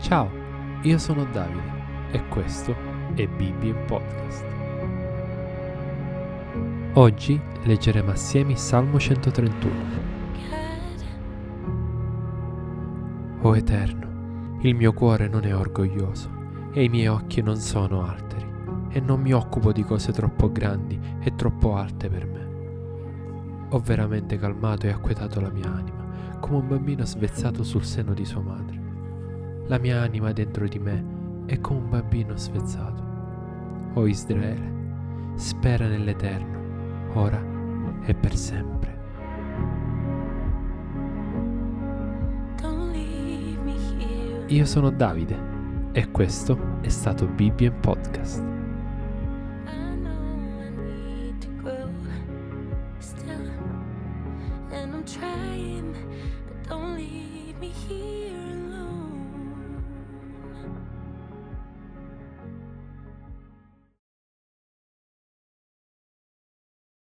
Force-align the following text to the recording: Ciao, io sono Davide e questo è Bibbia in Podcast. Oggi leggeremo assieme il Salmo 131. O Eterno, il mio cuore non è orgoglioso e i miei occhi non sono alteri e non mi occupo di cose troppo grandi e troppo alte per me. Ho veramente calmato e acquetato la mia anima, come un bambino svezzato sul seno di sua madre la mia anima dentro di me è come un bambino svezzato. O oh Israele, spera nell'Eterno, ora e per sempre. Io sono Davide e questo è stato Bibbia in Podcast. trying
Ciao, 0.00 0.30
io 0.82 0.96
sono 0.96 1.24
Davide 1.24 2.12
e 2.12 2.28
questo 2.28 2.72
è 3.14 3.26
Bibbia 3.26 3.70
in 3.70 3.84
Podcast. 3.84 4.44
Oggi 6.94 7.38
leggeremo 7.64 8.12
assieme 8.12 8.52
il 8.52 8.58
Salmo 8.58 9.00
131. 9.00 9.74
O 13.40 13.56
Eterno, 13.56 14.58
il 14.60 14.76
mio 14.76 14.92
cuore 14.92 15.26
non 15.26 15.44
è 15.44 15.54
orgoglioso 15.54 16.30
e 16.72 16.84
i 16.84 16.88
miei 16.88 17.08
occhi 17.08 17.42
non 17.42 17.56
sono 17.56 18.06
alteri 18.06 18.46
e 18.90 19.00
non 19.00 19.20
mi 19.20 19.32
occupo 19.32 19.72
di 19.72 19.82
cose 19.82 20.12
troppo 20.12 20.50
grandi 20.52 20.98
e 21.20 21.34
troppo 21.34 21.74
alte 21.74 22.08
per 22.08 22.24
me. 22.24 23.66
Ho 23.70 23.80
veramente 23.80 24.38
calmato 24.38 24.86
e 24.86 24.90
acquetato 24.90 25.40
la 25.40 25.50
mia 25.50 25.72
anima, 25.72 26.38
come 26.38 26.58
un 26.58 26.68
bambino 26.68 27.04
svezzato 27.04 27.64
sul 27.64 27.84
seno 27.84 28.14
di 28.14 28.24
sua 28.24 28.40
madre 28.42 28.86
la 29.68 29.78
mia 29.78 30.00
anima 30.00 30.32
dentro 30.32 30.66
di 30.66 30.78
me 30.78 31.44
è 31.46 31.60
come 31.60 31.80
un 31.80 31.88
bambino 31.90 32.36
svezzato. 32.36 33.02
O 33.94 34.00
oh 34.00 34.06
Israele, 34.06 35.34
spera 35.36 35.86
nell'Eterno, 35.86 37.12
ora 37.14 37.42
e 38.04 38.14
per 38.14 38.36
sempre. 38.36 38.96
Io 44.46 44.64
sono 44.64 44.88
Davide 44.90 45.36
e 45.92 46.10
questo 46.10 46.78
è 46.80 46.88
stato 46.88 47.26
Bibbia 47.26 47.68
in 47.68 47.80
Podcast. 47.80 48.46
trying 55.08 55.96